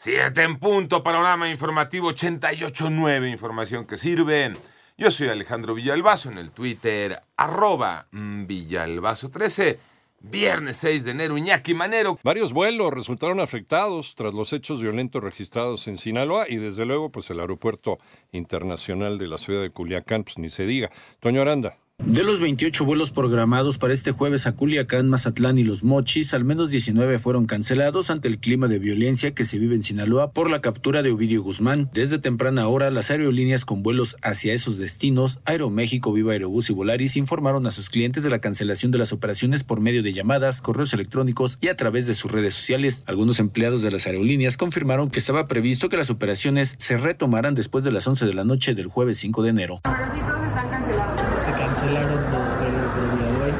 Siete 0.00 0.44
en 0.44 0.60
punto, 0.60 1.02
panorama 1.02 1.50
informativo 1.50 2.12
88.9, 2.12 3.32
información 3.32 3.84
que 3.84 3.96
sirve. 3.96 4.52
Yo 4.96 5.10
soy 5.10 5.26
Alejandro 5.26 5.74
Villalbazo 5.74 6.30
en 6.30 6.38
el 6.38 6.52
Twitter, 6.52 7.18
arroba 7.36 8.06
Villalbazo13. 8.12 9.76
Viernes 10.20 10.76
6 10.76 11.02
de 11.02 11.10
enero, 11.10 11.36
Iñaki 11.36 11.74
Manero. 11.74 12.16
Varios 12.22 12.52
vuelos 12.52 12.94
resultaron 12.94 13.40
afectados 13.40 14.14
tras 14.14 14.34
los 14.34 14.52
hechos 14.52 14.80
violentos 14.80 15.20
registrados 15.20 15.88
en 15.88 15.96
Sinaloa 15.96 16.46
y 16.48 16.58
desde 16.58 16.86
luego 16.86 17.10
pues 17.10 17.28
el 17.30 17.40
aeropuerto 17.40 17.98
internacional 18.30 19.18
de 19.18 19.26
la 19.26 19.38
ciudad 19.38 19.62
de 19.62 19.70
Culiacán, 19.70 20.22
pues 20.22 20.38
ni 20.38 20.48
se 20.48 20.64
diga. 20.64 20.92
Toño 21.18 21.42
Aranda. 21.42 21.76
De 22.04 22.22
los 22.22 22.40
28 22.40 22.84
vuelos 22.84 23.10
programados 23.10 23.76
para 23.76 23.92
este 23.92 24.12
jueves 24.12 24.46
a 24.46 24.52
Culiacán, 24.52 25.08
Mazatlán 25.08 25.58
y 25.58 25.62
Los 25.62 25.84
Mochis, 25.84 26.32
al 26.32 26.42
menos 26.42 26.70
19 26.70 27.18
fueron 27.18 27.44
cancelados 27.44 28.08
ante 28.08 28.28
el 28.28 28.38
clima 28.38 28.66
de 28.66 28.78
violencia 28.78 29.34
que 29.34 29.44
se 29.44 29.58
vive 29.58 29.74
en 29.74 29.82
Sinaloa 29.82 30.32
por 30.32 30.48
la 30.48 30.60
captura 30.60 31.02
de 31.02 31.10
Ovidio 31.10 31.42
Guzmán. 31.42 31.90
Desde 31.92 32.18
temprana 32.18 32.66
hora, 32.66 32.90
las 32.90 33.10
aerolíneas 33.10 33.64
con 33.64 33.82
vuelos 33.82 34.16
hacia 34.22 34.54
esos 34.54 34.78
destinos, 34.78 35.40
Aeroméxico, 35.44 36.12
Viva 36.12 36.32
Aerobús 36.32 36.70
y 36.70 36.72
Volaris, 36.72 37.16
informaron 37.16 37.66
a 37.66 37.70
sus 37.72 37.90
clientes 37.90 38.22
de 38.24 38.30
la 38.30 38.40
cancelación 38.40 38.90
de 38.90 38.98
las 38.98 39.12
operaciones 39.12 39.62
por 39.62 39.80
medio 39.80 40.02
de 40.02 40.14
llamadas, 40.14 40.62
correos 40.62 40.94
electrónicos 40.94 41.58
y 41.60 41.68
a 41.68 41.76
través 41.76 42.06
de 42.06 42.14
sus 42.14 42.32
redes 42.32 42.54
sociales. 42.54 43.04
Algunos 43.06 43.38
empleados 43.38 43.82
de 43.82 43.90
las 43.90 44.06
aerolíneas 44.06 44.56
confirmaron 44.56 45.10
que 45.10 45.18
estaba 45.18 45.46
previsto 45.46 45.88
que 45.88 45.98
las 45.98 46.10
operaciones 46.10 46.74
se 46.78 46.96
retomaran 46.96 47.54
después 47.54 47.84
de 47.84 47.92
las 47.92 48.06
11 48.06 48.24
de 48.24 48.34
la 48.34 48.44
noche 48.44 48.74
del 48.74 48.86
jueves 48.86 49.18
5 49.18 49.42
de 49.42 49.50
enero. 49.50 49.80
Ahora 49.84 50.10
sí 50.14 50.20
todos 50.20 50.46
están 50.48 50.70
cancelados. 50.70 51.28
Se 51.44 51.52
cancelaron 51.52 52.14
los 52.14 52.58
vuelos 52.58 52.96
del 52.96 53.18
día 53.18 53.32
de 53.32 53.44
hoy. 53.44 53.52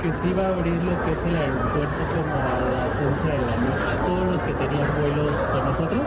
Que 0.00 0.08
sí 0.08 0.32
va 0.32 0.46
a 0.46 0.48
abrir 0.48 0.72
lo 0.72 1.04
que 1.04 1.12
es 1.12 1.18
el 1.26 1.36
aeropuerto 1.36 2.00
como 2.14 2.34
a 2.34 2.60
las 2.60 2.96
11 2.96 3.26
de 3.26 3.38
la 3.38 3.56
noche. 3.56 4.02
Todos 4.06 4.32
los 4.32 4.42
que 4.42 4.52
tenían 4.52 4.88
vuelos 4.98 5.32
con 5.32 5.64
nosotros 5.64 6.02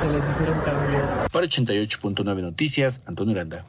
se 0.00 0.08
les 0.08 0.30
hicieron 0.30 0.60
cambios. 0.60 1.30
Para 1.32 1.46
88.9 1.46 2.42
Noticias, 2.42 3.02
Antonio 3.06 3.34
Aranda. 3.34 3.66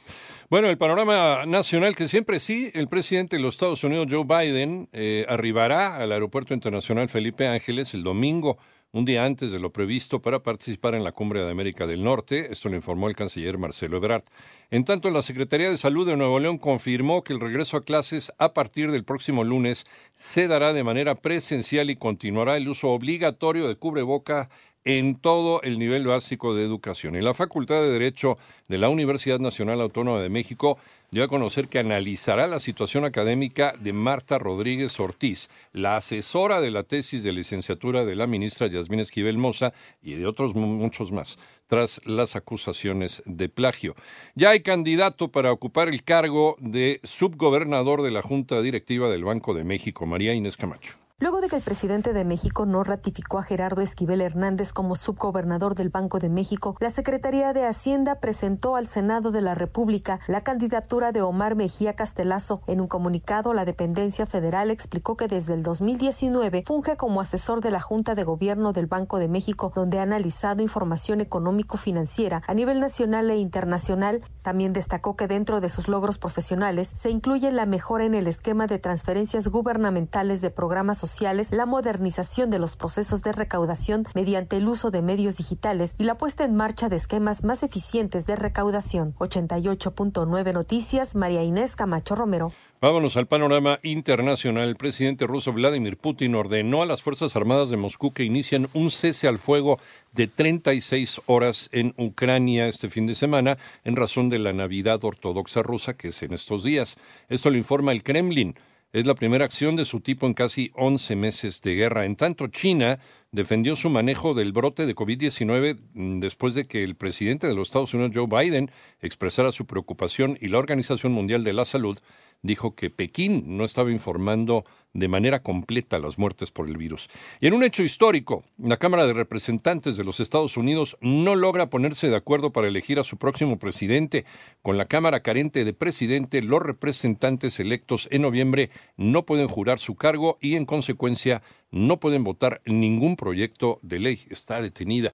Bueno, 0.52 0.70
el 0.70 0.78
panorama 0.78 1.48
nacional 1.48 1.96
que 1.96 2.08
siempre 2.08 2.40
sí, 2.40 2.70
el 2.76 2.88
presidente 2.88 3.38
de 3.38 3.42
los 3.42 3.56
Estados 3.56 3.84
Unidos, 3.84 4.06
Joe 4.08 4.24
Biden, 4.24 4.88
eh, 4.94 5.26
arribará 5.28 5.96
al 5.96 6.12
Aeropuerto 6.12 6.54
Internacional 6.54 7.10
Felipe 7.10 7.48
Ángeles 7.48 7.96
el 7.96 8.04
domingo 8.04 8.60
un 8.96 9.04
día 9.04 9.26
antes 9.26 9.52
de 9.52 9.60
lo 9.60 9.74
previsto 9.74 10.22
para 10.22 10.42
participar 10.42 10.96
en 10.96 11.04
la 11.04 11.12
Cumbre 11.12 11.44
de 11.44 11.52
América 11.52 11.86
del 11.86 12.02
Norte. 12.02 12.48
Esto 12.50 12.70
lo 12.70 12.78
informó 12.78 13.10
el 13.10 13.16
canciller 13.16 13.58
Marcelo 13.58 13.98
Ebrard. 13.98 14.24
En 14.72 14.86
tanto, 14.86 15.10
la 15.12 15.22
Secretaría 15.22 15.70
de 15.70 15.76
Salud 15.76 16.08
de 16.08 16.16
Nuevo 16.16 16.40
León 16.40 16.58
confirmó 16.58 17.22
que 17.22 17.34
el 17.34 17.42
regreso 17.42 17.76
a 17.76 17.84
clases 17.84 18.32
a 18.38 18.54
partir 18.54 18.92
del 18.94 19.04
próximo 19.04 19.44
lunes 19.44 19.86
se 20.14 20.48
dará 20.48 20.72
de 20.72 20.86
manera 20.86 21.16
presencial 21.16 21.90
y 21.90 21.98
continuará 21.98 22.56
el 22.56 22.70
uso 22.70 22.88
obligatorio 22.88 23.68
de 23.68 23.76
cubreboca 23.76 24.50
en 24.86 25.16
todo 25.16 25.62
el 25.64 25.80
nivel 25.80 26.06
básico 26.06 26.56
de 26.56 26.64
educación. 26.64 27.16
Y 27.16 27.22
la 27.22 27.34
Facultad 27.34 27.82
de 27.82 27.92
Derecho 27.92 28.38
de 28.68 28.78
la 28.78 28.90
Universidad 28.90 29.40
Nacional 29.40 29.82
Autónoma 29.82 30.22
de 30.22 30.30
México 30.30 30.78
dio 31.10 31.24
a 31.24 31.28
conocer 31.28 31.68
que 31.68 31.80
analizará 31.80 32.46
la 32.46 32.60
situación 32.60 33.04
académica 33.04 33.74
de 33.80 33.94
Marta 33.94 34.38
Rodríguez 34.38 35.00
Ortiz, 35.00 35.50
la 35.74 35.96
asesora 35.96 36.62
de 36.62 36.72
la 36.72 36.84
tesis 36.84 37.24
de 37.24 37.34
licenciatura 37.34 38.06
de 38.06 38.16
la 38.16 38.28
ministra 38.28 38.68
Yasmín 38.68 39.00
Esquivel 39.00 39.38
Moza 39.38 39.74
y 40.04 40.14
de 40.14 40.28
otros 40.28 40.56
muchos 40.56 41.12
más, 41.12 41.40
tras 41.68 42.02
las 42.06 42.36
acusaciones 42.36 43.24
de 43.26 43.50
plagio. 43.50 43.96
Ya 44.36 44.52
hay 44.52 44.60
candidato 44.60 45.30
para 45.30 45.52
ocupar 45.52 45.90
el 45.90 46.04
cargo 46.04 46.58
de 46.60 47.00
subgobernador 47.04 48.04
de 48.04 48.12
la 48.12 48.22
Junta 48.22 48.62
Directiva 48.62 49.10
del 49.10 49.24
Banco 49.24 49.54
de 49.54 49.64
México, 49.64 50.06
María 50.06 50.34
Inés 50.34 50.58
Camacho. 50.58 51.05
Luego 51.22 51.40
de 51.40 51.48
que 51.48 51.56
el 51.56 51.62
presidente 51.62 52.12
de 52.12 52.26
México 52.26 52.66
no 52.66 52.84
ratificó 52.84 53.40
a 53.40 53.44
Gerardo 53.44 53.82
Esquivel 53.82 54.20
Hernández 54.20 54.74
como 54.74 54.98
subgobernador 54.98 55.74
del 55.74 55.88
Banco 55.88 56.20
de 56.20 56.28
México, 56.28 56.76
la 56.82 56.90
Secretaría 56.90 57.54
de 57.54 57.66
Hacienda 57.66 58.20
presentó 58.20 58.76
al 58.76 58.88
Senado 58.88 59.32
de 59.32 59.40
la 59.40 59.56
República 59.56 60.20
la 60.28 60.44
candidatura 60.44 61.14
de 61.14 61.22
Omar 61.22 61.56
Mejía 61.56 61.96
Castelazo. 61.96 62.64
En 62.68 62.82
un 62.82 62.88
comunicado, 62.88 63.54
la 63.54 63.64
dependencia 63.64 64.26
federal 64.26 64.70
explicó 64.70 65.16
que 65.16 65.30
desde 65.30 65.54
el 65.54 65.64
2019 65.64 66.64
funge 66.68 66.98
como 66.98 67.22
asesor 67.22 67.62
de 67.62 67.72
la 67.72 67.80
Junta 67.80 68.14
de 68.14 68.26
Gobierno 68.26 68.74
del 68.74 68.88
Banco 68.88 69.18
de 69.18 69.30
México, 69.30 69.72
donde 69.74 70.00
ha 70.00 70.04
analizado 70.04 70.64
información 70.64 71.22
económico-financiera 71.22 72.42
a 72.46 72.54
nivel 72.54 72.82
nacional 72.82 73.32
e 73.32 73.38
internacional. 73.38 74.20
También 74.42 74.74
destacó 74.74 75.16
que 75.16 75.28
dentro 75.28 75.62
de 75.62 75.70
sus 75.70 75.88
logros 75.88 76.18
profesionales 76.18 76.92
se 76.94 77.10
incluye 77.10 77.54
la 77.54 77.66
mejora 77.66 78.04
en 78.04 78.16
el 78.16 78.28
esquema 78.28 78.68
de 78.68 78.80
transferencias 78.80 79.48
gubernamentales 79.48 80.42
de 80.42 80.50
programas 80.50 81.05
la 81.52 81.66
modernización 81.66 82.50
de 82.50 82.60
los 82.60 82.76
procesos 82.76 83.22
de 83.22 83.32
recaudación 83.32 84.06
mediante 84.16 84.58
el 84.58 84.68
uso 84.68 84.90
de 84.92 85.02
medios 85.02 85.38
digitales 85.38 85.94
y 85.98 86.04
la 86.04 86.18
puesta 86.18 86.44
en 86.44 86.56
marcha 86.56 86.90
de 86.90 86.96
esquemas 86.96 87.44
más 87.44 87.64
eficientes 87.64 88.26
de 88.26 88.36
recaudación. 88.36 89.14
88.9 89.16 90.54
Noticias, 90.54 91.16
María 91.16 91.44
Inés 91.44 91.76
Camacho 91.76 92.16
Romero. 92.16 92.52
Vámonos 92.82 93.18
al 93.18 93.28
panorama 93.28 93.80
internacional. 93.84 94.68
El 94.68 94.76
presidente 94.76 95.28
ruso 95.28 95.54
Vladimir 95.54 95.98
Putin 95.98 96.36
ordenó 96.36 96.82
a 96.82 96.86
las 96.86 97.04
Fuerzas 97.04 97.36
Armadas 97.36 97.70
de 97.70 97.78
Moscú 97.78 98.12
que 98.12 98.24
inicien 98.24 98.68
un 98.74 98.92
cese 98.92 99.28
al 99.28 99.38
fuego 99.38 99.80
de 100.12 100.28
36 100.28 101.22
horas 101.28 101.70
en 101.72 101.94
Ucrania 101.98 102.68
este 102.68 102.90
fin 102.90 103.08
de 103.08 103.16
semana 103.16 103.58
en 103.84 103.96
razón 103.96 104.30
de 104.30 104.40
la 104.40 104.54
Navidad 104.54 105.04
Ortodoxa 105.04 105.64
rusa 105.64 105.96
que 105.96 106.10
es 106.10 106.24
en 106.24 106.34
estos 106.34 106.64
días. 106.64 106.98
Esto 107.30 107.50
lo 107.50 107.58
informa 107.58 107.92
el 107.92 108.04
Kremlin. 108.04 108.56
Es 108.94 109.06
la 109.06 109.16
primera 109.16 109.44
acción 109.44 109.76
de 109.76 109.84
su 109.84 110.00
tipo 110.00 110.26
en 110.26 110.34
casi 110.34 110.72
11 110.74 111.16
meses 111.18 111.62
de 111.62 111.76
guerra. 111.76 112.06
En 112.06 112.16
tanto, 112.16 112.48
China 112.48 113.00
defendió 113.32 113.76
su 113.76 113.90
manejo 113.90 114.34
del 114.34 114.54
brote 114.54 114.86
de 114.86 114.96
COVID-19 114.96 116.20
después 116.22 116.54
de 116.54 116.66
que 116.66 116.84
el 116.84 116.96
presidente 116.96 117.48
de 117.48 117.54
los 117.54 117.68
Estados 117.68 117.94
Unidos, 117.94 118.14
Joe 118.16 118.28
Biden, 118.28 118.72
expresara 119.02 119.52
su 119.52 119.66
preocupación 119.66 120.38
y 120.40 120.48
la 120.48 120.60
Organización 120.60 121.12
Mundial 121.12 121.44
de 121.44 121.54
la 121.54 121.66
Salud 121.66 122.00
dijo 122.42 122.76
que 122.76 122.90
Pekín 122.90 123.58
no 123.58 123.64
estaba 123.64 123.92
informando 123.92 124.66
de 124.96 125.10
manera 125.10 125.44
completa 125.44 126.00
las 126.00 126.18
muertes 126.18 126.52
por 126.52 126.68
el 126.68 126.78
virus. 126.78 127.10
Y 127.42 127.48
en 127.48 127.54
un 127.54 127.64
hecho 127.64 127.84
histórico, 127.84 128.44
la 128.58 128.78
Cámara 128.78 129.06
de 129.06 129.14
Representantes 129.14 129.98
de 129.98 130.06
los 130.06 130.22
Estados 130.22 130.56
Unidos 130.56 130.98
no 131.02 131.36
logra 131.36 131.70
ponerse 131.70 132.10
de 132.10 132.16
acuerdo 132.16 132.52
para 132.52 132.70
elegir 132.70 132.98
a 132.98 133.04
su 133.04 133.18
próximo 133.18 133.60
presidente. 133.60 134.26
Con 134.62 134.78
la 134.78 134.86
Cámara 134.86 135.20
carente 135.20 135.66
de 135.66 135.74
presidente, 135.74 136.42
los 136.42 136.62
representantes 136.62 137.60
electos 137.60 138.08
en 138.10 138.22
noviembre 138.22 138.70
no 138.96 139.26
pueden 139.26 139.50
jurar 139.50 139.80
su 139.80 139.96
cargo 139.96 140.38
y, 140.40 140.56
en 140.56 140.66
consecuencia, 140.66 141.44
no 141.72 142.00
pueden 142.00 142.24
votar 142.24 142.62
ningún 142.66 143.18
proyecto 143.18 143.80
de 143.82 144.00
ley. 144.00 144.22
Está 144.30 144.62
detenida. 144.62 145.14